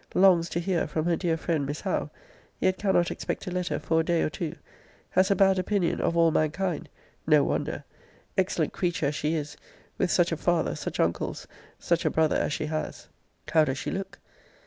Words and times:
Longs 0.15 0.49
to 0.49 0.59
hear 0.59 0.87
from 0.87 1.05
her 1.05 1.15
dear 1.15 1.37
friend 1.37 1.63
Miss 1.63 1.81
Howe 1.81 2.09
yet 2.59 2.79
cannot 2.79 3.11
expect 3.11 3.45
a 3.45 3.51
letter 3.51 3.77
for 3.77 3.99
a 3.99 4.03
day 4.03 4.23
or 4.23 4.31
two. 4.31 4.55
Has 5.11 5.29
a 5.29 5.35
bad 5.35 5.59
opinion 5.59 6.01
of 6.01 6.17
all 6.17 6.31
mankind. 6.31 6.89
No 7.27 7.43
wonder! 7.43 7.83
Excellent 8.35 8.73
creature 8.73 9.05
as 9.09 9.13
she 9.15 9.35
is! 9.35 9.57
with 9.99 10.09
such 10.09 10.31
a 10.31 10.37
father, 10.37 10.73
such 10.73 10.99
uncles, 10.99 11.45
such 11.77 12.03
a 12.03 12.09
brother, 12.09 12.37
as 12.37 12.51
she 12.51 12.65
has! 12.65 13.09
How 13.51 13.65
does 13.65 13.77
she 13.77 13.91
look? 13.91 14.17